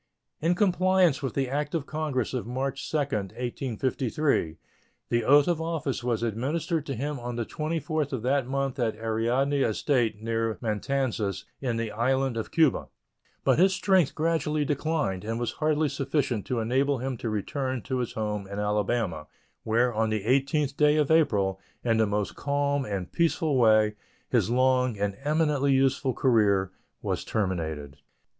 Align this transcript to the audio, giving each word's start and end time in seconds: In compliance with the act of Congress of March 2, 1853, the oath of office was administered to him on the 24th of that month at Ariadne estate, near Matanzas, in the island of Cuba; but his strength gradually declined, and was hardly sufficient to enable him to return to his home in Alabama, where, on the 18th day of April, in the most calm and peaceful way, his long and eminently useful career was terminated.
In 0.41 0.55
compliance 0.55 1.21
with 1.21 1.35
the 1.35 1.47
act 1.47 1.75
of 1.75 1.85
Congress 1.85 2.33
of 2.33 2.47
March 2.47 2.89
2, 2.89 2.97
1853, 2.97 4.57
the 5.09 5.23
oath 5.23 5.47
of 5.47 5.61
office 5.61 6.03
was 6.03 6.23
administered 6.23 6.87
to 6.87 6.95
him 6.95 7.19
on 7.19 7.35
the 7.35 7.45
24th 7.45 8.11
of 8.11 8.23
that 8.23 8.47
month 8.47 8.79
at 8.79 8.95
Ariadne 8.95 9.61
estate, 9.61 10.19
near 10.19 10.57
Matanzas, 10.59 11.45
in 11.59 11.77
the 11.77 11.91
island 11.91 12.35
of 12.35 12.49
Cuba; 12.49 12.87
but 13.43 13.59
his 13.59 13.75
strength 13.75 14.15
gradually 14.15 14.65
declined, 14.65 15.23
and 15.23 15.39
was 15.39 15.51
hardly 15.51 15.87
sufficient 15.87 16.47
to 16.47 16.59
enable 16.59 16.97
him 16.97 17.15
to 17.17 17.29
return 17.29 17.83
to 17.83 17.99
his 17.99 18.13
home 18.13 18.47
in 18.47 18.57
Alabama, 18.57 19.27
where, 19.61 19.93
on 19.93 20.09
the 20.09 20.23
18th 20.25 20.75
day 20.75 20.95
of 20.95 21.11
April, 21.11 21.59
in 21.83 21.97
the 21.97 22.07
most 22.07 22.35
calm 22.35 22.85
and 22.85 23.11
peaceful 23.11 23.55
way, 23.55 23.93
his 24.29 24.49
long 24.49 24.97
and 24.97 25.15
eminently 25.23 25.73
useful 25.73 26.15
career 26.15 26.71
was 27.03 27.23
terminated. 27.23 27.97